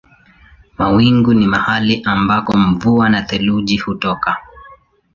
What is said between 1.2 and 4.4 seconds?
ni mahali ambako mvua na theluji hutoka.